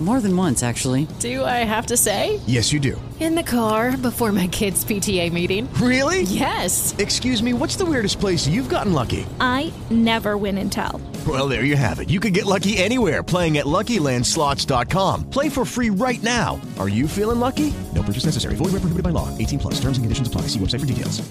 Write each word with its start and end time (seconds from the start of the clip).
More 0.00 0.20
than 0.20 0.36
once, 0.36 0.62
actually. 0.62 1.08
Do 1.18 1.44
I 1.44 1.64
have 1.64 1.86
to 1.86 1.96
say? 1.96 2.38
Yes, 2.46 2.72
you 2.72 2.78
do. 2.78 3.00
In 3.18 3.34
the 3.34 3.42
car 3.42 3.96
before 3.96 4.30
my 4.30 4.46
kids' 4.46 4.84
PTA 4.84 5.32
meeting. 5.32 5.68
Really? 5.74 6.22
Yes. 6.22 6.94
Excuse 6.98 7.42
me, 7.42 7.52
what's 7.52 7.74
the 7.74 7.84
weirdest 7.84 8.20
place 8.20 8.46
you've 8.46 8.68
gotten 8.68 8.92
lucky? 8.92 9.26
I 9.40 9.72
never 9.90 10.36
win 10.36 10.56
and 10.58 10.70
tell. 10.70 11.00
Well, 11.26 11.48
there 11.48 11.64
you 11.64 11.74
have 11.74 11.98
it. 11.98 12.10
You 12.10 12.20
can 12.20 12.32
get 12.32 12.46
lucky 12.46 12.78
anywhere 12.78 13.24
playing 13.24 13.58
at 13.58 13.66
LuckyLandSlots.com. 13.66 15.30
Play 15.30 15.48
for 15.48 15.64
free 15.64 15.90
right 15.90 16.22
now. 16.22 16.60
Are 16.78 16.88
you 16.88 17.08
feeling 17.08 17.40
lucky? 17.40 17.74
No 17.92 18.04
purchase 18.04 18.26
necessary. 18.26 18.54
Void 18.54 18.66
where 18.70 18.82
prohibited 18.82 19.02
by 19.02 19.10
law. 19.10 19.36
18 19.36 19.58
plus. 19.58 19.74
Terms 19.80 19.98
and 19.98 20.04
conditions 20.04 20.28
apply. 20.28 20.42
See 20.42 20.60
website 20.60 20.78
for 20.80 20.86
details. 20.86 21.28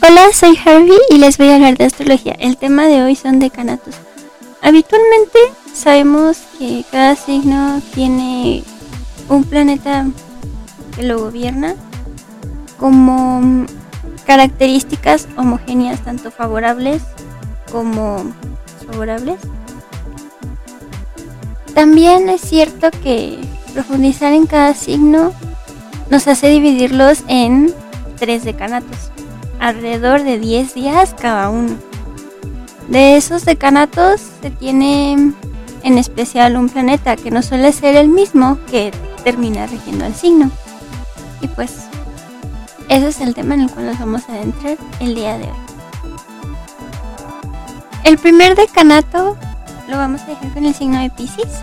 Hola, 0.00 0.32
soy 0.32 0.56
Harvey 0.56 0.98
y 1.10 1.18
les 1.18 1.38
voy 1.38 1.48
a 1.48 1.56
hablar 1.56 1.76
de 1.76 1.84
astrología. 1.84 2.36
El 2.38 2.56
tema 2.56 2.86
de 2.86 3.02
hoy 3.02 3.14
son 3.14 3.38
decanatos. 3.40 3.96
Habitualmente 4.62 5.38
sabemos 5.72 6.38
que 6.58 6.84
cada 6.90 7.14
signo 7.16 7.80
tiene 7.94 8.64
un 9.28 9.44
planeta 9.44 10.06
que 10.96 11.04
lo 11.04 11.20
gobierna 11.20 11.74
como 12.78 13.66
características 14.26 15.28
homogéneas 15.36 16.00
tanto 16.04 16.30
favorables 16.30 17.02
como 17.70 18.24
favorables. 18.90 19.38
También 21.74 22.28
es 22.28 22.40
cierto 22.40 22.90
que 23.02 23.38
profundizar 23.72 24.32
en 24.32 24.46
cada 24.46 24.74
signo 24.74 25.32
nos 26.10 26.26
hace 26.26 26.48
dividirlos 26.48 27.22
en 27.28 27.72
tres 28.18 28.44
decanatos, 28.44 29.10
alrededor 29.60 30.24
de 30.24 30.38
10 30.38 30.74
días 30.74 31.14
cada 31.18 31.50
uno. 31.50 31.87
De 32.88 33.18
esos 33.18 33.44
decanatos 33.44 34.22
se 34.40 34.50
tiene 34.50 35.34
en 35.82 35.98
especial 35.98 36.56
un 36.56 36.70
planeta 36.70 37.16
que 37.16 37.30
no 37.30 37.42
suele 37.42 37.72
ser 37.72 37.96
el 37.96 38.08
mismo 38.08 38.58
que 38.70 38.92
termina 39.24 39.66
regiendo 39.66 40.06
el 40.06 40.14
signo. 40.14 40.50
Y 41.42 41.48
pues, 41.48 41.82
ese 42.88 43.08
es 43.08 43.20
el 43.20 43.34
tema 43.34 43.54
en 43.54 43.62
el 43.62 43.70
cual 43.70 43.86
nos 43.86 43.98
vamos 43.98 44.22
a 44.28 44.32
adentrar 44.32 44.78
el 45.00 45.14
día 45.14 45.36
de 45.36 45.44
hoy. 45.44 45.58
El 48.04 48.16
primer 48.16 48.56
decanato 48.56 49.36
lo 49.86 49.98
vamos 49.98 50.22
a 50.22 50.26
dejar 50.26 50.54
con 50.54 50.64
el 50.64 50.74
signo 50.74 50.98
de 51.00 51.10
Pisces. 51.10 51.60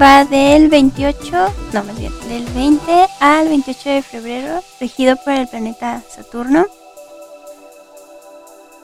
Va 0.00 0.24
del 0.24 0.68
28, 0.68 1.54
no 1.72 1.84
más 1.84 1.98
bien, 1.98 2.12
del 2.28 2.44
20 2.46 3.06
al 3.20 3.48
28 3.48 3.90
de 3.90 4.02
febrero, 4.02 4.60
regido 4.80 5.16
por 5.16 5.34
el 5.34 5.46
planeta 5.46 6.02
Saturno 6.08 6.66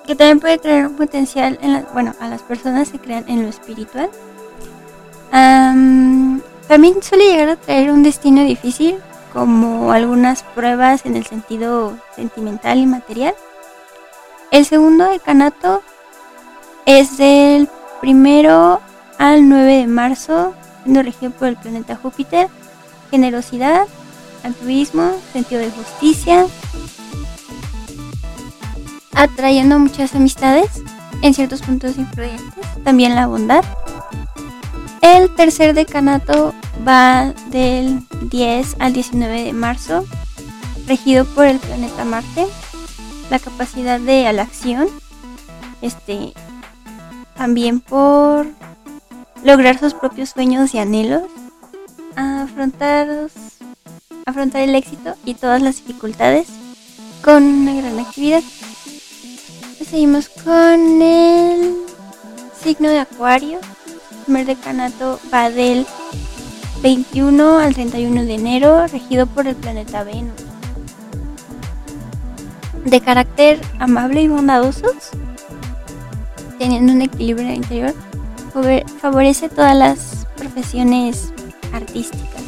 que 0.09 0.17
también 0.17 0.41
puede 0.41 0.57
traer 0.57 0.87
un 0.87 0.97
potencial 0.97 1.59
en 1.61 1.85
bueno, 1.93 2.15
a 2.19 2.29
las 2.29 2.41
personas 2.41 2.89
que 2.89 2.99
crean 2.99 3.27
en 3.29 3.43
lo 3.43 3.49
espiritual. 3.51 4.09
también 5.31 7.03
suele 7.03 7.27
llegar 7.27 7.51
a 7.51 7.57
traer 7.57 7.93
un 7.93 8.03
destino 8.03 8.43
difícil, 8.43 8.97
como 9.35 9.93
algunas 9.93 10.43
pruebas 10.43 11.05
en 11.05 11.15
el 11.15 11.27
sentido 11.27 11.99
sentimental 12.17 12.79
y 12.79 12.87
material. 12.87 13.35
El 14.51 14.65
segundo 14.65 15.05
decanato 15.05 15.83
es 16.87 17.19
del 17.19 17.69
primero 18.01 18.81
al 19.19 19.47
9 19.47 19.77
de 19.77 19.87
marzo, 19.89 20.55
siendo 20.85 21.03
regido 21.03 21.33
por 21.33 21.49
el 21.49 21.57
planeta 21.57 21.97
Júpiter. 21.97 22.49
Generosidad, 23.11 23.87
altruismo, 24.43 25.13
sentido 25.35 25.61
de 25.61 25.71
justicia, 25.71 26.47
atrayendo 29.19 29.81
muchas 29.81 30.15
amistades 30.15 30.81
en 31.23 31.35
ciertos 31.35 31.61
puntos 31.63 31.99
influyentes, 31.99 32.55
también 32.85 33.17
la 33.17 33.27
bondad. 33.27 33.65
El 35.03 35.35
tercer 35.35 35.75
decanato 35.75 36.55
va 36.87 37.35
del 37.51 38.01
10 38.23 38.77
al 38.79 38.93
19 38.93 39.43
de 39.43 39.53
marzo, 39.53 40.07
regido 40.87 41.25
por 41.25 41.47
el 41.47 41.59
planeta 41.59 42.05
Marte, 42.05 42.47
la 43.29 43.41
capacidad 43.41 43.99
de 43.99 44.33
la 44.33 44.43
acción, 44.43 44.87
este, 45.83 46.33
también 47.37 47.81
por 47.81 48.47
lograr 49.43 49.81
sus 49.81 49.95
propios 49.95 50.31
sueños 50.31 50.75
y 50.75 50.79
anhelos, 50.79 51.25
afrontar, 52.15 53.09
afrontar 54.27 54.63
el 54.63 54.77
éxito 54.77 55.17
y 55.25 55.35
todas 55.35 55.61
las 55.61 55.77
dificultades 55.79 56.47
con 57.25 57.43
una 57.43 57.75
gran 57.75 57.99
actividad 57.99 58.43
seguimos 59.91 60.29
con 60.29 61.03
el 61.03 61.77
signo 62.63 62.91
de 62.91 63.01
Acuario. 63.01 63.59
Primer 64.25 64.45
decanato 64.45 65.19
va 65.33 65.49
del 65.49 65.87
21 66.83 67.59
al 67.59 67.75
31 67.75 68.25
de 68.25 68.35
enero, 68.35 68.87
regido 68.87 69.27
por 69.27 69.47
el 69.47 69.57
planeta 69.57 70.05
Venus. 70.05 70.35
De 72.85 73.01
carácter 73.01 73.61
amable 73.79 74.23
y 74.23 74.29
bondadosos, 74.29 75.11
teniendo 76.59 76.93
un 76.93 77.03
equilibrio 77.03 77.53
interior, 77.53 77.95
favorece 79.01 79.49
todas 79.49 79.77
las 79.77 80.27
profesiones 80.37 81.33
artísticas. 81.73 82.43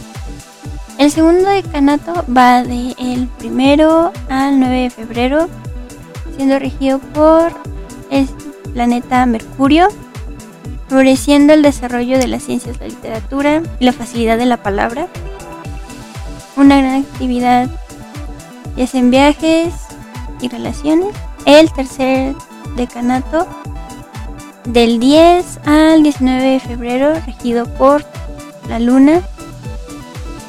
El 0.98 1.10
segundo 1.10 1.48
decanato 1.48 2.24
va 2.36 2.62
del 2.62 3.26
primero 3.38 4.12
al 4.28 4.60
9 4.60 4.82
de 4.82 4.90
febrero, 4.90 5.48
siendo 6.40 6.58
regido 6.58 7.00
por 7.00 7.52
el 8.10 8.26
planeta 8.72 9.26
Mercurio, 9.26 9.88
favoreciendo 10.88 11.52
el 11.52 11.60
desarrollo 11.60 12.18
de 12.18 12.28
las 12.28 12.44
ciencias, 12.44 12.80
la 12.80 12.86
literatura 12.86 13.62
y 13.78 13.84
la 13.84 13.92
facilidad 13.92 14.38
de 14.38 14.46
la 14.46 14.56
palabra. 14.62 15.06
Una 16.56 16.78
gran 16.78 17.02
actividad 17.02 17.68
sea 18.74 19.00
en 19.00 19.10
viajes 19.10 19.74
y 20.40 20.48
relaciones. 20.48 21.14
El 21.44 21.70
tercer 21.74 22.34
decanato 22.74 23.46
del 24.64 24.98
10 24.98 25.60
al 25.66 26.02
19 26.02 26.42
de 26.42 26.60
febrero, 26.60 27.12
regido 27.26 27.66
por 27.74 28.02
la 28.66 28.78
luna, 28.78 29.20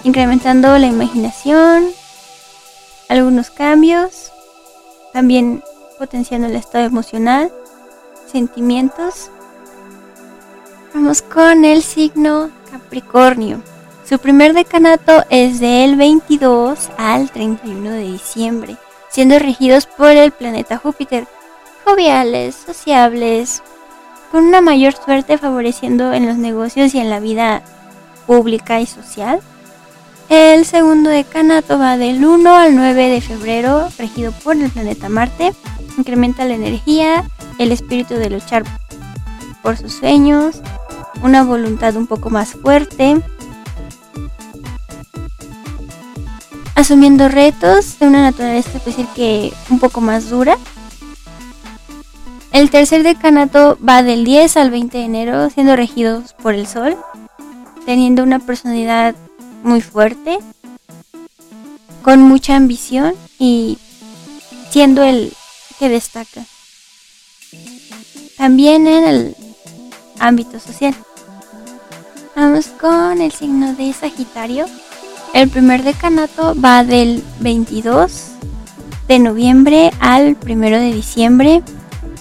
incrementando 0.06 0.78
la 0.78 0.88
imaginación, 0.88 1.84
algunos 3.10 3.50
cambios, 3.50 4.32
también 5.12 5.62
potenciando 6.02 6.48
el 6.48 6.56
estado 6.56 6.84
emocional, 6.86 7.52
sentimientos. 8.26 9.30
Vamos 10.96 11.22
con 11.22 11.64
el 11.64 11.84
signo 11.84 12.50
Capricornio. 12.72 13.62
Su 14.10 14.18
primer 14.18 14.56
decanato 14.56 15.24
es 15.30 15.60
del 15.60 15.98
22 15.98 16.90
al 16.98 17.30
31 17.30 17.92
de 17.92 18.02
diciembre, 18.14 18.78
siendo 19.12 19.38
regidos 19.38 19.86
por 19.86 20.10
el 20.10 20.32
planeta 20.32 20.80
Júpiter, 20.80 21.28
joviales, 21.86 22.56
sociables, 22.56 23.62
con 24.32 24.46
una 24.46 24.60
mayor 24.60 24.96
suerte 24.96 25.38
favoreciendo 25.38 26.14
en 26.14 26.26
los 26.26 26.38
negocios 26.38 26.96
y 26.96 27.00
en 27.00 27.12
la 27.12 27.20
vida 27.20 27.62
pública 28.26 28.82
y 28.82 28.88
social. 28.88 29.40
El 30.30 30.66
segundo 30.66 31.12
decanato 31.12 31.78
va 31.78 31.98
del 31.98 32.26
1 32.26 32.56
al 32.56 32.76
9 32.76 33.08
de 33.08 33.22
febrero, 33.22 33.88
regido 34.00 34.32
por 34.32 34.56
el 34.56 34.72
planeta 34.72 35.08
Marte, 35.08 35.54
incrementa 35.98 36.46
la 36.46 36.56
energía, 36.56 37.24
el 37.58 37.72
espíritu 37.72 38.16
de 38.16 38.30
luchar 38.30 38.64
por 39.62 39.78
sus 39.78 39.94
sueños, 39.94 40.62
una 41.24 41.44
voluntad 41.44 41.96
un 41.96 42.08
poco 42.08 42.30
más 42.30 42.54
fuerte, 42.54 43.22
asumiendo 46.76 47.30
retos 47.30 48.00
de 48.00 48.08
una 48.08 48.22
naturaleza 48.22 48.80
decir 48.86 49.06
que 49.16 49.54
un 49.70 49.80
poco 49.80 50.02
más 50.02 50.30
dura. 50.30 50.58
El 52.52 52.70
tercer 52.70 53.04
decanato 53.04 53.78
va 53.88 54.04
del 54.04 54.26
10 54.26 54.58
al 54.58 54.72
20 54.72 54.98
de 54.98 55.04
enero, 55.06 55.50
siendo 55.52 55.76
regidos 55.76 56.34
por 56.34 56.54
el 56.54 56.68
sol, 56.68 56.98
teniendo 57.86 58.24
una 58.24 58.40
personalidad 58.40 59.16
muy 59.64 59.82
fuerte, 59.82 60.40
con 62.02 62.22
mucha 62.22 62.56
ambición 62.56 63.14
y 63.38 63.78
siendo 64.72 65.04
el 65.04 65.34
que 65.82 65.90
destaca. 65.90 66.46
También 68.38 68.86
en 68.86 69.04
el 69.04 69.36
ámbito 70.20 70.60
social. 70.60 70.94
Vamos 72.36 72.68
con 72.80 73.20
el 73.20 73.32
signo 73.32 73.74
de 73.74 73.92
Sagitario. 73.92 74.68
El 75.34 75.50
primer 75.50 75.82
decanato 75.82 76.54
va 76.54 76.84
del 76.84 77.24
22 77.40 78.28
de 79.08 79.18
noviembre 79.18 79.92
al 80.00 80.38
1 80.48 80.70
de 80.70 80.94
diciembre, 80.94 81.64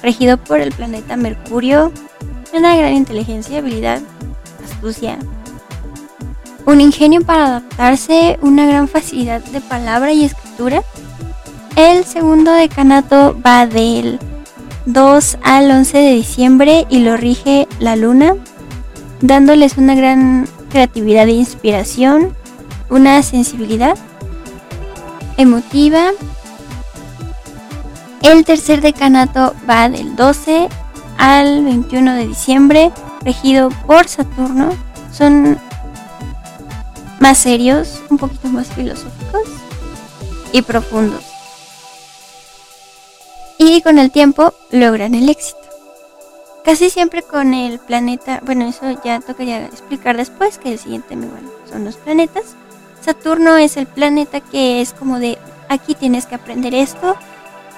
regido 0.02 0.38
por 0.38 0.60
el 0.60 0.72
planeta 0.72 1.16
Mercurio, 1.16 1.92
una 2.54 2.74
gran 2.76 2.94
inteligencia, 2.94 3.58
habilidad, 3.58 4.00
astucia, 4.64 5.18
un 6.64 6.80
ingenio 6.80 7.20
para 7.20 7.44
adaptarse, 7.44 8.38
una 8.40 8.64
gran 8.64 8.88
facilidad 8.88 9.44
de 9.44 9.60
palabra 9.60 10.14
y 10.14 10.24
escritura, 10.24 10.82
El 11.80 12.04
segundo 12.04 12.52
decanato 12.52 13.34
va 13.40 13.66
del 13.66 14.18
2 14.84 15.38
al 15.42 15.70
11 15.70 15.96
de 15.96 16.12
diciembre 16.12 16.86
y 16.90 16.98
lo 16.98 17.16
rige 17.16 17.66
la 17.78 17.96
luna, 17.96 18.34
dándoles 19.22 19.78
una 19.78 19.94
gran 19.94 20.46
creatividad 20.68 21.26
e 21.26 21.32
inspiración, 21.32 22.36
una 22.90 23.22
sensibilidad 23.22 23.96
emotiva. 25.38 26.10
El 28.20 28.44
tercer 28.44 28.82
decanato 28.82 29.54
va 29.66 29.88
del 29.88 30.16
12 30.16 30.68
al 31.16 31.64
21 31.64 32.12
de 32.12 32.26
diciembre, 32.26 32.92
regido 33.22 33.70
por 33.86 34.06
Saturno. 34.06 34.68
Son 35.12 35.58
más 37.20 37.38
serios, 37.38 38.02
un 38.10 38.18
poquito 38.18 38.48
más 38.48 38.66
filosóficos 38.68 39.48
y 40.52 40.60
profundos. 40.60 41.29
Y 43.62 43.82
con 43.82 43.98
el 43.98 44.10
tiempo 44.10 44.54
logran 44.70 45.14
el 45.14 45.28
éxito. 45.28 45.60
Casi 46.64 46.88
siempre 46.88 47.22
con 47.22 47.52
el 47.52 47.78
planeta, 47.78 48.40
bueno, 48.42 48.66
eso 48.66 48.86
ya 49.04 49.20
tocaría 49.20 49.66
explicar 49.66 50.16
después, 50.16 50.56
que 50.56 50.72
el 50.72 50.78
siguiente 50.78 51.14
bueno, 51.14 51.50
son 51.70 51.84
los 51.84 51.98
planetas. 51.98 52.56
Saturno 53.02 53.58
es 53.58 53.76
el 53.76 53.86
planeta 53.86 54.40
que 54.40 54.80
es 54.80 54.94
como 54.94 55.18
de 55.18 55.36
aquí 55.68 55.94
tienes 55.94 56.24
que 56.24 56.36
aprender 56.36 56.74
esto 56.74 57.16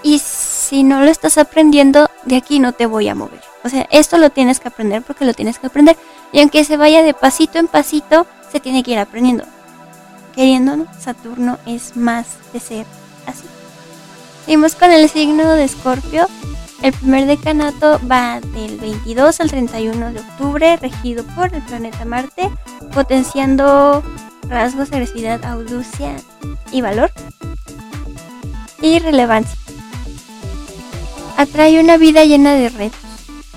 y 0.04 0.20
si 0.20 0.84
no 0.84 1.00
lo 1.00 1.10
estás 1.10 1.36
aprendiendo, 1.36 2.08
de 2.26 2.36
aquí 2.36 2.60
no 2.60 2.70
te 2.70 2.86
voy 2.86 3.08
a 3.08 3.16
mover. 3.16 3.42
O 3.64 3.68
sea, 3.68 3.88
esto 3.90 4.18
lo 4.18 4.30
tienes 4.30 4.60
que 4.60 4.68
aprender 4.68 5.02
porque 5.02 5.24
lo 5.24 5.34
tienes 5.34 5.58
que 5.58 5.66
aprender. 5.66 5.96
Y 6.30 6.38
aunque 6.38 6.62
se 6.62 6.76
vaya 6.76 7.02
de 7.02 7.12
pasito 7.12 7.58
en 7.58 7.66
pasito, 7.66 8.28
se 8.52 8.60
tiene 8.60 8.84
que 8.84 8.92
ir 8.92 8.98
aprendiendo. 9.00 9.42
Queriendo, 10.32 10.76
¿no? 10.76 10.86
Saturno 11.00 11.58
es 11.66 11.96
más 11.96 12.26
de 12.52 12.60
ser 12.60 12.86
así. 13.26 13.46
Seguimos 14.44 14.74
con 14.74 14.90
el 14.90 15.08
signo 15.08 15.52
de 15.52 15.64
Escorpio. 15.64 16.26
El 16.82 16.92
primer 16.92 17.26
decanato 17.26 18.00
va 18.10 18.40
del 18.40 18.76
22 18.76 19.40
al 19.40 19.50
31 19.50 20.12
de 20.12 20.18
octubre, 20.18 20.76
regido 20.78 21.24
por 21.36 21.54
el 21.54 21.62
planeta 21.62 22.04
Marte, 22.04 22.50
potenciando 22.92 24.02
rasgos 24.48 24.90
de 24.90 24.96
agresividad, 24.96 25.44
audacia 25.44 26.16
y 26.72 26.80
valor. 26.80 27.12
Y 28.80 28.98
relevancia. 28.98 29.56
Atrae 31.36 31.80
una 31.80 31.96
vida 31.96 32.24
llena 32.24 32.54
de 32.54 32.68
retos. 32.68 33.00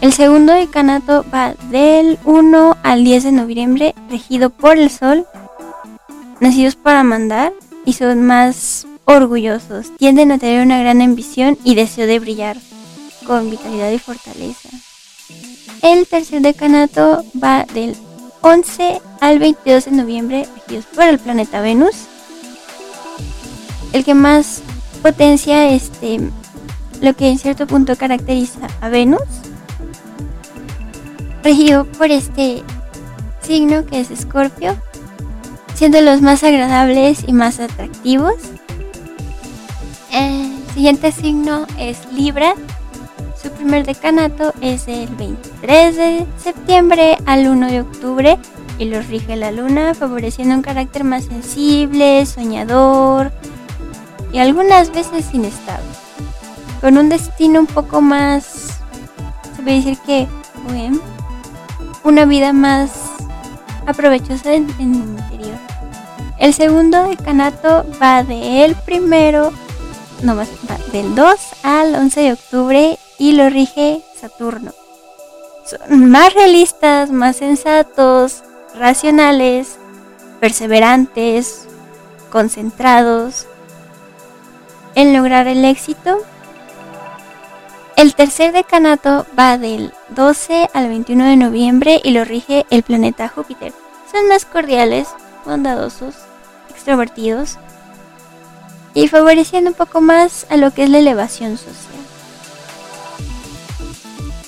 El 0.02 0.14
segundo 0.14 0.54
decanato 0.54 1.26
va 1.34 1.56
del 1.72 2.20
1 2.26 2.78
al 2.84 3.04
10 3.04 3.24
de 3.24 3.32
noviembre, 3.32 3.96
regido 4.12 4.52
por 4.52 4.78
el 4.78 4.92
Sol, 4.92 5.26
nacidos 6.40 6.76
para 6.76 7.04
mandar 7.04 7.54
y 7.86 7.94
son 7.94 8.22
más 8.22 8.86
orgullosos. 9.06 9.96
Tienden 9.98 10.32
a 10.32 10.38
tener 10.38 10.66
una 10.66 10.80
gran 10.80 11.02
ambición 11.02 11.58
y 11.64 11.76
deseo 11.76 12.08
de 12.08 12.20
brillar 12.20 12.58
con 13.26 13.50
vitalidad 13.50 13.92
y 13.92 14.00
fortaleza. 14.00 14.70
El 15.82 16.08
tercer 16.08 16.42
decanato 16.42 17.24
va 17.42 17.66
del 17.74 17.96
11 18.42 19.02
al 19.22 19.40
22 19.40 19.86
de 19.86 19.92
noviembre, 19.92 20.48
regidos 20.56 20.86
por 20.86 21.06
el 21.06 21.20
planeta 21.20 21.62
Venus. 21.62 21.96
El 23.94 24.04
que 24.04 24.14
más 24.14 24.62
potencia 25.02 25.70
este 25.70 26.20
lo 27.02 27.14
que 27.14 27.30
en 27.30 27.38
cierto 27.38 27.68
punto 27.68 27.96
caracteriza 27.96 28.68
a 28.82 28.90
Venus, 28.90 29.22
regido 31.44 31.86
por 31.86 32.10
este 32.10 32.64
signo 33.42 33.86
que 33.86 34.00
es 34.00 34.12
Escorpio, 34.12 34.76
siendo 35.76 36.02
los 36.02 36.22
más 36.22 36.44
agradables 36.44 37.24
y 37.28 37.34
más 37.34 37.60
atractivos. 37.60 38.36
El 40.16 40.64
siguiente 40.74 41.12
signo 41.12 41.68
es 41.78 41.98
Libra. 42.14 42.54
Su 43.36 43.50
primer 43.50 43.86
decanato 43.86 44.54
es 44.62 44.88
el 44.88 45.10
23 45.10 45.98
de 45.98 46.26
septiembre 46.42 47.18
al 47.26 47.46
1 47.46 47.68
de 47.68 47.82
octubre 47.82 48.38
y 48.80 48.86
los 48.86 49.08
rige 49.10 49.36
la 49.36 49.52
luna, 49.52 49.94
favoreciendo 49.94 50.56
un 50.56 50.62
carácter 50.62 51.04
más 51.04 51.26
sensible, 51.26 52.26
soñador 52.26 53.34
y 54.32 54.38
algunas 54.38 54.90
veces 54.94 55.34
inestable. 55.34 55.84
Con 56.80 56.98
un 56.98 57.10
destino 57.10 57.60
un 57.60 57.68
poco 57.68 58.00
más, 58.00 58.80
se 59.54 59.64
puede 59.64 59.76
decir 59.76 59.98
que, 60.06 60.30
bueno, 60.64 61.02
una 62.06 62.24
vida 62.24 62.54
más 62.54 63.12
aprovechosa 63.86 64.54
en, 64.54 64.70
en 64.80 64.96
el 64.96 65.10
interior. 65.10 65.58
El 66.40 66.54
segundo 66.54 67.04
decanato 67.04 67.86
va 68.02 68.24
del 68.24 68.76
primero, 68.76 69.52
no 70.26 70.36
más, 70.36 70.50
del 70.92 71.14
2 71.14 71.36
al 71.64 71.96
11 71.96 72.20
de 72.20 72.34
octubre 72.34 73.00
y 73.20 73.34
lo 73.34 73.50
rige 73.50 74.02
Saturno. 74.20 74.74
Son 75.66 76.10
más 76.10 76.34
realistas, 76.34 77.12
más 77.12 77.38
sensatos, 77.38 78.44
racionales, 78.76 79.78
perseverantes, 80.40 81.68
concentrados 82.32 83.46
en 84.96 85.14
lograr 85.14 85.48
el 85.48 85.64
éxito. 85.64 86.18
El 87.96 88.16
tercer 88.16 88.52
decanato 88.52 89.26
va 89.38 89.58
del 89.58 89.94
12 90.10 90.70
al 90.74 90.90
21 90.90 91.24
de 91.26 91.38
noviembre 91.38 92.02
y 92.04 92.12
lo 92.12 92.26
rige 92.26 92.66
el 92.70 92.84
planeta 92.84 93.30
Júpiter. 93.30 93.74
Son 94.12 94.28
más 94.28 94.46
cordiales, 94.46 95.08
bondadosos, 95.46 96.16
extrovertidos 96.70 97.58
y 98.96 99.08
favoreciendo 99.10 99.70
un 99.70 99.76
poco 99.76 100.02
más 100.02 100.48
a 100.50 100.58
lo 100.58 100.72
que 100.72 100.86
es 100.86 100.90
la 100.90 100.98
elevación 100.98 101.58
social. 101.58 101.76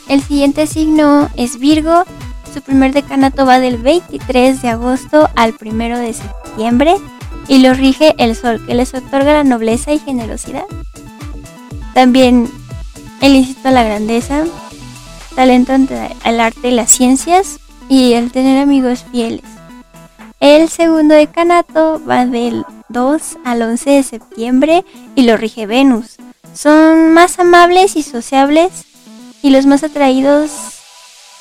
El 0.08 0.24
siguiente 0.24 0.66
signo 0.66 1.30
es 1.36 1.60
Virgo. 1.60 2.06
Su 2.54 2.62
primer 2.62 2.94
decanato 2.94 3.46
va 3.46 3.60
del 3.60 3.78
23 3.78 4.62
de 4.62 4.70
agosto 4.70 5.30
al 5.36 5.54
1 5.62 6.00
de 6.00 6.14
septiembre 6.14 6.96
y 7.50 7.60
lo 7.60 7.74
rige 7.74 8.16
el 8.18 8.36
Sol, 8.36 8.66
que 8.66 8.74
les 8.74 8.94
otorga 8.94 9.34
la 9.34 9.44
nobleza 9.44 9.92
y 9.92 10.00
generosidad. 10.00 10.64
También 11.94 12.50
el 13.22 13.36
incita 13.36 13.70
a 13.70 13.74
la 13.74 13.84
grandeza, 13.84 14.46
talento 15.36 15.74
ante 15.74 16.16
el 16.24 16.40
arte 16.40 16.70
y 16.70 16.72
las 16.72 16.90
ciencias 16.90 17.60
y 17.90 18.14
el 18.14 18.32
tener 18.32 18.62
amigos 18.62 19.04
fieles. 19.12 19.57
El 20.40 20.70
segundo 20.70 21.16
decanato 21.16 22.00
va 22.08 22.28
del 22.28 22.64
2 22.90 23.38
al 23.44 23.62
11 23.64 23.90
de 23.90 24.04
septiembre 24.04 24.86
y 25.16 25.24
lo 25.24 25.36
rige 25.36 25.66
Venus. 25.66 26.18
Son 26.54 27.12
más 27.12 27.40
amables 27.40 27.96
y 27.96 28.04
sociables 28.04 28.86
y 29.42 29.50
los 29.50 29.66
más 29.66 29.84
atraídos 29.84 30.52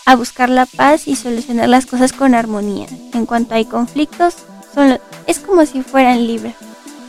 a 0.06 0.16
buscar 0.16 0.48
la 0.48 0.64
paz 0.64 1.08
y 1.08 1.14
solucionar 1.14 1.68
las 1.68 1.84
cosas 1.84 2.14
con 2.14 2.34
armonía. 2.34 2.86
En 3.12 3.26
cuanto 3.26 3.54
hay 3.54 3.66
conflictos, 3.66 4.34
son 4.74 4.98
es 5.26 5.40
como 5.40 5.66
si 5.66 5.82
fueran 5.82 6.26
libres, 6.26 6.54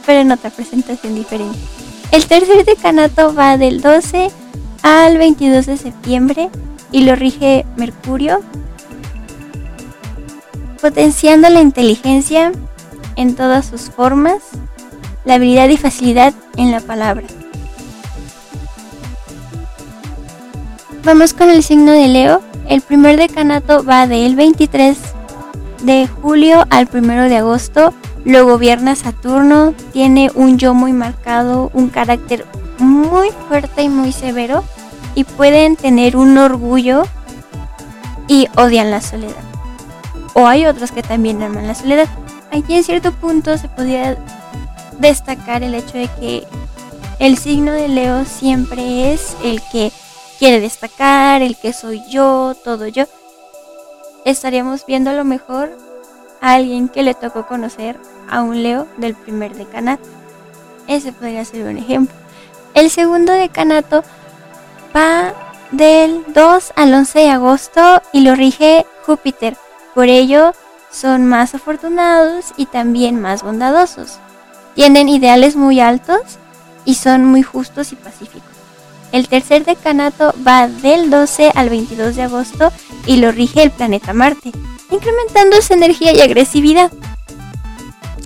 pero 0.06 0.20
en 0.20 0.32
otra 0.32 0.50
presentación 0.50 1.16
diferente. 1.16 1.58
El 2.12 2.26
tercer 2.26 2.66
decanato 2.66 3.34
va 3.34 3.58
del 3.58 3.80
12 3.80 4.30
al 4.82 5.18
22 5.18 5.66
de 5.66 5.78
septiembre 5.78 6.50
y 6.92 7.04
lo 7.04 7.16
rige 7.16 7.66
Mercurio, 7.78 8.42
potenciando 10.78 11.50
la 11.50 11.62
inteligencia 11.62 12.52
en 13.16 13.36
todas 13.36 13.66
sus 13.66 13.90
formas, 13.90 14.38
la 15.26 15.36
habilidad 15.36 15.70
y 15.70 15.78
facilidad 15.78 16.34
en 16.56 16.72
la 16.72 16.80
palabra. 16.80 17.26
Vamos 21.04 21.34
con 21.34 21.50
el 21.50 21.64
signo 21.64 21.92
de 21.92 22.08
Leo. 22.08 22.42
El 22.68 22.82
primer 22.82 23.18
decanato 23.18 23.84
va 23.84 24.08
del 24.08 24.36
23 24.36 24.98
de 25.84 26.06
julio 26.06 26.66
al 26.70 26.90
1 26.92 27.30
de 27.30 27.38
agosto. 27.38 27.94
Lo 28.26 28.46
gobierna 28.46 28.94
Saturno. 28.96 29.74
Tiene 29.94 30.32
un 30.36 30.58
yo 30.58 30.74
muy 30.74 30.92
marcado, 30.92 31.72
un 31.74 31.88
carácter 31.88 32.46
muy 32.78 33.30
fuerte 33.48 33.84
y 33.84 33.90
muy 33.90 34.12
severo. 34.12 34.66
Y 35.16 35.24
pueden 35.24 35.78
tener 35.78 36.18
un 36.18 36.38
orgullo 36.38 37.04
y 38.28 38.50
odian 38.58 38.92
la 38.92 39.00
soledad. 39.00 39.47
O 40.34 40.48
hay 40.48 40.66
otros 40.66 40.92
que 40.92 41.04
también 41.04 41.42
aman 41.42 41.68
la 41.68 41.76
soledad. 41.76 42.08
Aquí 42.52 42.76
en 42.76 42.84
cierto 42.84 43.12
punto 43.12 43.58
se 43.58 43.70
podría 43.70 44.18
destacar 45.00 45.64
el 45.64 45.76
hecho 45.76 45.98
de 45.98 46.10
que 46.20 46.48
el 47.20 47.38
signo 47.38 47.72
de 47.72 47.88
Leo 47.88 48.26
siempre 48.26 49.14
es 49.14 49.36
el 49.44 49.62
que 49.72 49.92
quiere 50.40 50.60
destacar, 50.60 51.42
el 51.42 51.58
que 51.58 51.74
soy 51.74 52.04
yo, 52.10 52.56
todo 52.64 52.88
yo, 52.88 53.06
estaríamos 54.26 54.86
viendo 54.86 55.10
a 55.10 55.14
lo 55.14 55.26
mejor 55.26 55.76
a 56.42 56.54
alguien 56.54 56.90
que 56.90 57.04
le 57.04 57.14
tocó 57.14 57.48
conocer 57.48 57.98
a 58.30 58.42
un 58.42 58.62
Leo 58.62 58.88
del 58.98 59.16
primer 59.16 59.56
decanato. 59.56 60.08
Ese 60.88 61.12
podría 61.12 61.44
ser 61.44 61.66
un 61.66 61.78
ejemplo. 61.78 62.16
El 62.74 62.90
segundo 62.90 63.34
decanato 63.34 64.04
va 64.96 65.34
del 65.72 66.24
2 66.34 66.74
al 66.76 66.94
11 66.94 67.20
de 67.20 67.30
agosto 67.30 68.02
y 68.14 68.22
lo 68.22 68.36
rige 68.36 68.86
Júpiter. 69.06 69.58
Por 69.98 70.10
ello 70.10 70.54
son 70.92 71.26
más 71.26 71.56
afortunados 71.56 72.54
y 72.56 72.68
también 72.68 73.20
más 73.20 73.42
bondadosos. 73.42 74.20
Tienen 74.76 75.10
ideales 75.10 75.56
muy 75.56 75.80
altos 75.80 76.22
y 76.86 76.94
son 76.94 77.26
muy 77.26 77.42
justos 77.42 77.92
y 77.94 77.96
pacíficos. 77.96 78.52
El 79.12 79.28
tercer 79.28 79.66
decanato 79.66 80.36
va 80.48 80.68
del 80.68 81.10
12 81.10 81.52
al 81.56 81.72
22 81.72 82.16
de 82.16 82.22
agosto 82.22 82.72
y 83.08 83.18
lo 83.18 83.32
rige 83.32 83.64
el 83.64 83.72
planeta 83.72 84.14
Marte, 84.14 84.52
incrementando 84.92 85.60
su 85.64 85.74
energía 85.74 86.14
y 86.14 86.22
agresividad 86.22 86.92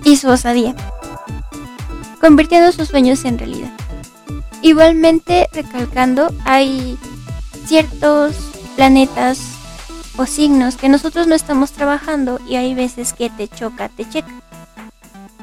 y 0.04 0.18
su 0.18 0.28
osadía, 0.28 0.74
convirtiendo 2.20 2.70
sus 2.72 2.88
sueños 2.88 3.24
en 3.24 3.38
realidad. 3.38 3.72
Igualmente, 4.60 5.48
recalcando, 5.54 6.34
hay 6.44 6.98
ciertos 7.64 8.34
planetas 8.76 9.51
o 10.16 10.26
signos 10.26 10.76
que 10.76 10.88
nosotros 10.88 11.26
no 11.26 11.34
estamos 11.34 11.72
trabajando 11.72 12.38
y 12.48 12.56
hay 12.56 12.74
veces 12.74 13.12
que 13.12 13.30
te 13.30 13.48
choca, 13.48 13.88
te 13.88 14.08
checa. 14.08 14.28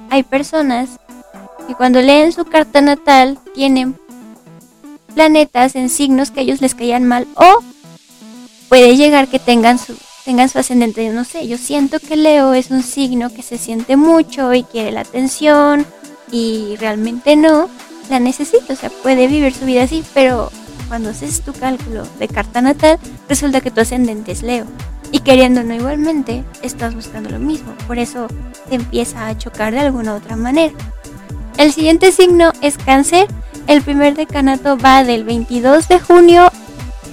Hay 0.09 0.23
personas 0.23 0.99
que 1.67 1.75
cuando 1.75 2.01
leen 2.01 2.31
su 2.31 2.45
carta 2.45 2.81
natal 2.81 3.39
tienen 3.53 3.95
planetas 5.13 5.75
en 5.75 5.89
signos 5.89 6.31
que 6.31 6.39
a 6.39 6.43
ellos 6.43 6.61
les 6.61 6.75
caían 6.75 7.03
mal 7.05 7.27
o 7.35 7.63
puede 8.69 8.95
llegar 8.95 9.27
que 9.27 9.39
tengan 9.39 9.79
su 9.79 9.95
tengan 10.25 10.49
su 10.49 10.59
ascendente, 10.59 11.09
no 11.09 11.23
sé, 11.23 11.47
yo 11.47 11.57
siento 11.57 11.99
que 11.99 12.15
Leo 12.15 12.53
es 12.53 12.69
un 12.69 12.83
signo 12.83 13.33
que 13.33 13.41
se 13.41 13.57
siente 13.57 13.97
mucho 13.97 14.53
y 14.53 14.61
quiere 14.61 14.91
la 14.91 15.01
atención 15.01 15.87
y 16.31 16.75
realmente 16.75 17.35
no 17.35 17.67
la 18.09 18.19
necesita, 18.19 18.73
o 18.73 18.75
sea, 18.75 18.91
puede 18.91 19.27
vivir 19.27 19.55
su 19.55 19.65
vida 19.65 19.83
así, 19.83 20.03
pero 20.13 20.51
cuando 20.89 21.11
haces 21.11 21.41
tu 21.41 21.53
cálculo 21.53 22.03
de 22.17 22.27
carta 22.27 22.61
natal, 22.61 22.99
resulta 23.29 23.61
que 23.61 23.71
tu 23.71 23.79
ascendente 23.79 24.33
es 24.33 24.41
Leo. 24.41 24.65
Y 25.11 25.19
queriendo 25.19 25.63
no 25.63 25.73
igualmente, 25.73 26.43
estás 26.61 26.93
buscando 26.93 27.29
lo 27.29 27.39
mismo. 27.39 27.73
Por 27.87 27.97
eso 27.97 28.27
te 28.67 28.75
empieza 28.75 29.27
a 29.27 29.37
chocar 29.37 29.71
de 29.71 29.79
alguna 29.79 30.15
otra 30.15 30.35
manera. 30.35 30.73
El 31.57 31.71
siguiente 31.71 32.11
signo 32.11 32.51
es 32.61 32.77
cáncer. 32.77 33.27
El 33.67 33.81
primer 33.81 34.15
decanato 34.15 34.77
va 34.77 35.03
del 35.03 35.23
22 35.23 35.87
de 35.87 35.99
junio 35.99 36.51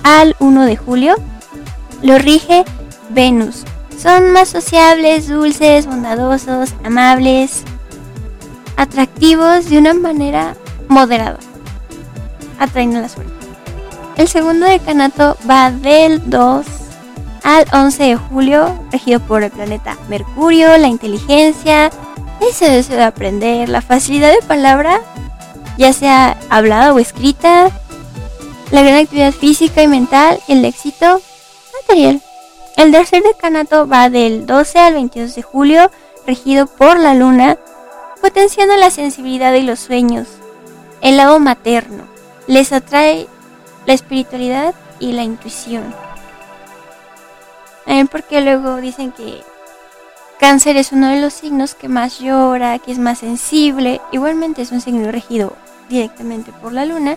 al 0.02 0.37
1 0.40 0.64
de 0.64 0.76
julio. 0.76 1.14
Lo 2.02 2.18
rige 2.18 2.64
Venus. 3.11 3.64
Son 3.99 4.30
más 4.30 4.49
sociables, 4.49 5.28
dulces, 5.28 5.87
bondadosos, 5.87 6.75
amables, 6.85 7.62
atractivos 8.76 9.71
de 9.71 9.78
una 9.78 9.95
manera 9.95 10.54
moderada. 10.88 11.38
Atraen 12.59 12.95
la 12.95 13.09
suerte. 13.09 13.36
El 14.16 14.28
segundo 14.28 14.64
decanato 14.66 15.37
va 15.49 15.70
del 15.70 16.30
2 16.30 16.66
al 17.42 17.66
11 17.70 18.02
de 18.02 18.16
julio, 18.16 18.80
regido 18.90 19.20
por 19.20 19.42
el 19.42 19.50
planeta 19.50 19.99
Mercurio, 20.08 20.76
la 20.78 20.88
inteligencia, 20.88 21.90
ese 22.40 22.70
deseo 22.70 22.96
de 22.96 23.04
aprender, 23.04 23.68
la 23.68 23.82
facilidad 23.82 24.32
de 24.32 24.40
palabra, 24.46 25.00
ya 25.76 25.92
sea 25.92 26.38
hablada 26.49 26.94
o 26.94 26.99
escrita, 26.99 27.70
la 28.70 28.82
gran 28.82 28.96
actividad 28.96 29.32
física 29.32 29.82
y 29.82 29.88
mental, 29.88 30.40
el 30.49 30.64
éxito 30.64 31.20
material. 31.75 32.23
El 32.76 32.92
tercer 32.92 33.23
decanato 33.23 33.87
va 33.87 34.08
del 34.08 34.46
12 34.46 34.78
al 34.78 34.94
22 34.94 35.35
de 35.35 35.42
julio, 35.42 35.90
regido 36.26 36.66
por 36.66 36.99
la 36.99 37.14
luna, 37.14 37.58
potenciando 38.23 38.76
la 38.76 38.90
sensibilidad 38.90 39.52
y 39.54 39.62
los 39.62 39.78
sueños. 39.78 40.26
El 41.02 41.18
lado 41.18 41.38
materno 41.38 42.04
les 42.46 42.73
atrae 42.73 43.28
la 43.87 43.95
espiritualidad 43.95 44.75
y 44.99 45.12
la 45.12 45.23
intuición. 45.23 45.95
¿Por 47.87 48.07
porque 48.11 48.40
luego 48.40 48.76
dicen 48.76 49.12
que 49.12 49.43
cáncer 50.38 50.76
es 50.76 50.93
uno 50.93 51.09
de 51.09 51.21
los 51.21 51.33
signos 51.33 51.75
que 51.75 51.88
más 51.88 52.19
llora, 52.19 52.78
que 52.78 52.93
es 52.93 52.99
más 52.99 53.19
sensible. 53.19 54.00
Igualmente 54.12 54.62
es 54.62 54.73
un 54.73 54.81
signo 54.81 55.11
regido 55.11 55.57
directamente 55.88 56.52
por 56.52 56.73
la 56.73 56.85
luna. 56.85 57.16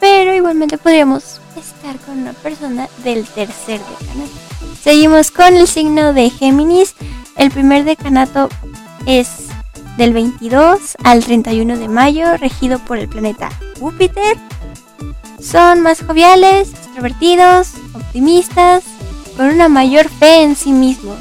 Pero 0.00 0.34
igualmente 0.34 0.78
podríamos 0.78 1.40
estar 1.56 1.96
con 1.98 2.18
una 2.20 2.32
persona 2.32 2.88
del 3.04 3.26
tercer 3.26 3.80
decanato. 3.80 4.32
Seguimos 4.80 5.30
con 5.30 5.56
el 5.56 5.68
signo 5.68 6.12
de 6.12 6.30
Géminis. 6.30 6.94
El 7.36 7.50
primer 7.50 7.84
decanato 7.84 8.48
es 9.06 9.48
del 9.96 10.14
22 10.14 10.96
al 11.04 11.22
31 11.22 11.78
de 11.78 11.88
mayo, 11.88 12.36
regido 12.38 12.78
por 12.78 12.98
el 12.98 13.08
planeta 13.08 13.50
Júpiter. 13.78 14.38
Son 15.42 15.80
más 15.80 16.04
joviales, 16.04 16.70
extrovertidos, 16.70 17.72
optimistas, 17.94 18.84
con 19.36 19.46
una 19.46 19.68
mayor 19.68 20.08
fe 20.08 20.42
en 20.42 20.54
sí 20.54 20.72
mismos. 20.72 21.18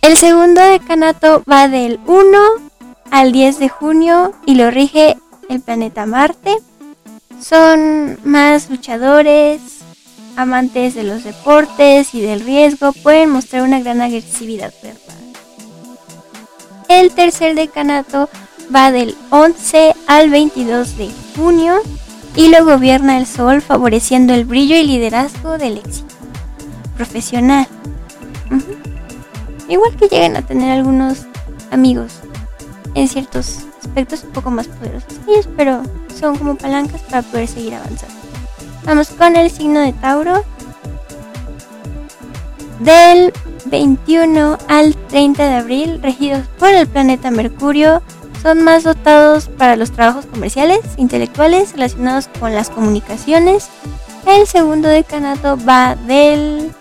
El 0.00 0.16
segundo 0.16 0.60
decanato 0.60 1.44
va 1.50 1.68
del 1.68 2.00
1 2.06 2.38
al 3.10 3.30
10 3.30 3.58
de 3.60 3.68
junio 3.68 4.32
y 4.46 4.56
lo 4.56 4.70
rige 4.70 5.16
el 5.48 5.60
planeta 5.60 6.06
Marte. 6.06 6.56
Son 7.40 8.18
más 8.24 8.68
luchadores, 8.68 9.60
amantes 10.36 10.94
de 10.94 11.04
los 11.04 11.24
deportes 11.24 12.14
y 12.14 12.20
del 12.20 12.40
riesgo, 12.40 12.92
pueden 12.92 13.30
mostrar 13.30 13.62
una 13.62 13.80
gran 13.80 14.00
agresividad 14.00 14.72
verbal. 14.82 15.16
El 16.88 17.12
tercer 17.12 17.54
decanato 17.54 18.28
va 18.74 18.92
del 18.92 19.16
11 19.30 19.94
al 20.06 20.30
22 20.30 20.96
de 20.96 21.10
junio 21.36 21.76
y 22.36 22.48
lo 22.48 22.64
gobierna 22.64 23.18
el 23.18 23.26
Sol 23.26 23.60
favoreciendo 23.60 24.34
el 24.34 24.44
brillo 24.44 24.76
y 24.76 24.84
liderazgo 24.84 25.58
del 25.58 25.78
éxito 25.78 26.14
profesional. 26.96 27.66
Igual 29.68 29.96
que 29.96 30.08
llegan 30.08 30.36
a 30.36 30.42
tener 30.42 30.70
algunos 30.70 31.26
amigos 31.70 32.20
en 32.94 33.08
ciertos 33.08 33.60
aspectos 33.80 34.24
un 34.24 34.30
poco 34.30 34.50
más 34.50 34.68
poderosos 34.68 35.18
que 35.24 35.32
ellos, 35.32 35.48
pero 35.56 35.82
son 36.18 36.36
como 36.36 36.56
palancas 36.56 37.00
para 37.02 37.22
poder 37.22 37.48
seguir 37.48 37.74
avanzando. 37.74 38.14
Vamos 38.84 39.08
con 39.10 39.36
el 39.36 39.50
signo 39.50 39.80
de 39.80 39.92
Tauro. 39.92 40.44
Del 42.80 43.32
21 43.66 44.58
al 44.66 44.96
30 45.08 45.48
de 45.48 45.54
abril, 45.54 46.00
regidos 46.02 46.46
por 46.58 46.70
el 46.70 46.88
planeta 46.88 47.30
Mercurio, 47.30 48.02
son 48.42 48.62
más 48.62 48.82
dotados 48.82 49.48
para 49.48 49.76
los 49.76 49.92
trabajos 49.92 50.26
comerciales, 50.26 50.80
intelectuales 50.96 51.72
relacionados 51.72 52.28
con 52.40 52.54
las 52.54 52.70
comunicaciones. 52.70 53.68
El 54.26 54.46
segundo 54.46 54.88
decanato 54.88 55.56
va 55.56 55.94
del 55.94 56.72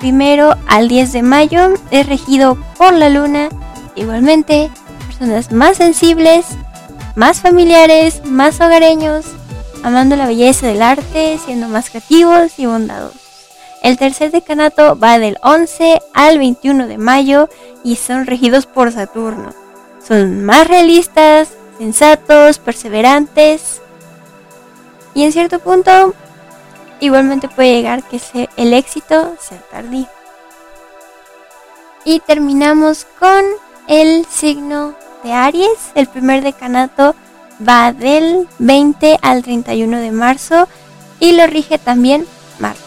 primero 0.00 0.54
al 0.68 0.88
10 0.88 1.12
de 1.12 1.22
mayo, 1.22 1.74
es 1.90 2.06
regido 2.06 2.58
por 2.76 2.92
la 2.92 3.08
luna. 3.08 3.48
Igualmente, 3.94 4.70
personas 5.06 5.50
más 5.50 5.78
sensibles, 5.78 6.46
más 7.16 7.40
familiares, 7.40 8.22
más 8.24 8.60
hogareños, 8.60 9.24
amando 9.82 10.14
la 10.14 10.26
belleza 10.26 10.66
del 10.66 10.82
arte, 10.82 11.38
siendo 11.44 11.68
más 11.68 11.88
creativos 11.90 12.58
y 12.58 12.66
bondadosos. 12.66 13.20
El 13.82 13.96
tercer 13.96 14.30
decanato 14.30 14.98
va 14.98 15.18
del 15.18 15.38
11 15.42 16.00
al 16.12 16.38
21 16.38 16.86
de 16.86 16.98
mayo 16.98 17.48
y 17.84 17.96
son 17.96 18.26
regidos 18.26 18.66
por 18.66 18.92
Saturno. 18.92 19.67
Son 20.08 20.42
más 20.42 20.66
realistas, 20.66 21.50
sensatos, 21.76 22.58
perseverantes 22.58 23.82
y 25.14 25.24
en 25.24 25.32
cierto 25.32 25.58
punto 25.58 26.14
igualmente 27.00 27.48
puede 27.48 27.74
llegar 27.74 28.02
que 28.02 28.48
el 28.56 28.72
éxito 28.72 29.36
sea 29.38 29.58
tardío. 29.70 30.08
Y 32.06 32.20
terminamos 32.20 33.06
con 33.18 33.44
el 33.86 34.24
signo 34.26 34.94
de 35.22 35.32
Aries. 35.32 35.92
El 35.94 36.06
primer 36.06 36.42
decanato 36.42 37.14
va 37.66 37.92
del 37.92 38.48
20 38.58 39.18
al 39.20 39.42
31 39.42 39.98
de 39.98 40.10
marzo 40.10 40.68
y 41.20 41.32
lo 41.32 41.46
rige 41.46 41.78
también 41.78 42.26
Marte. 42.58 42.80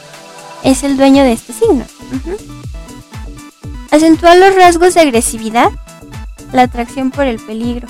Es 0.64 0.84
el 0.84 0.98
dueño 0.98 1.24
de 1.24 1.34
este 1.34 1.54
signo. 1.54 1.86
Acentúa 3.92 4.36
los 4.36 4.56
rasgos 4.56 4.94
de 4.94 5.02
agresividad, 5.02 5.70
la 6.52 6.64
atracción 6.64 7.12
por 7.12 7.26
el 7.26 7.40
peligro. 7.40 7.88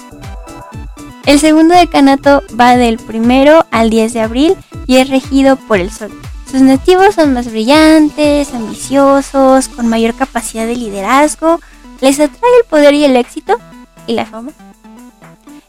El 1.25 1.39
segundo 1.39 1.75
decanato 1.75 2.43
va 2.59 2.75
del 2.75 2.99
1 3.07 3.65
al 3.69 3.89
10 3.89 4.13
de 4.13 4.21
abril 4.21 4.55
y 4.87 4.97
es 4.97 5.09
regido 5.09 5.55
por 5.55 5.79
el 5.79 5.91
Sol. 5.91 6.11
Sus 6.49 6.61
nativos 6.61 7.15
son 7.15 7.33
más 7.33 7.49
brillantes, 7.49 8.53
ambiciosos, 8.53 9.69
con 9.69 9.87
mayor 9.87 10.15
capacidad 10.15 10.65
de 10.65 10.75
liderazgo, 10.75 11.61
les 12.01 12.19
atrae 12.19 12.51
el 12.59 12.67
poder 12.67 12.93
y 12.93 13.05
el 13.05 13.15
éxito 13.15 13.57
y 14.07 14.13
la 14.13 14.25
fama. 14.25 14.51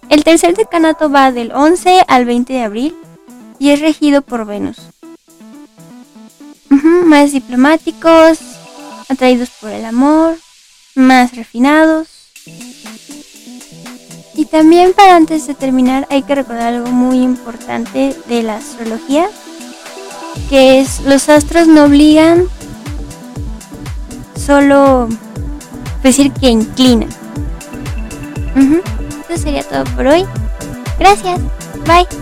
El 0.09 0.25
tercer 0.25 0.57
decanato 0.57 1.11
va 1.11 1.31
del 1.31 1.53
11 1.53 2.05
al 2.09 2.25
20 2.25 2.53
de 2.53 2.63
abril 2.63 2.97
y 3.59 3.71
es 3.71 3.81
regido 3.81 4.23
por 4.23 4.45
Venus. 4.45 4.79
más 7.05 7.33
diplomáticos, 7.33 8.39
atraídos 9.09 9.51
por 9.61 9.71
el 9.71 9.85
amor, 9.85 10.37
más 10.95 11.37
refinados. 11.37 12.09
Y 14.35 14.47
también 14.47 14.93
para 14.95 15.17
antes 15.17 15.47
de 15.47 15.55
terminar 15.55 16.07
hay 16.11 16.23
que 16.23 16.35
recordar 16.35 16.75
algo 16.75 16.91
muy 16.91 17.21
importante 17.23 18.17
de 18.27 18.43
la 18.43 18.57
astrología, 18.57 19.29
que 20.49 20.81
es 20.81 21.01
los 21.03 21.29
astros 21.29 21.69
no 21.69 21.85
obligan, 21.85 22.45
solo 24.35 25.09
decir 26.03 26.33
que 26.33 26.49
inclinan 26.49 27.09
Eso 29.29 29.43
sería 29.43 29.63
todo 29.63 29.85
por 29.97 30.07
hoy. 30.07 30.25
Gracias. 30.99 31.41
Bye. 31.87 32.22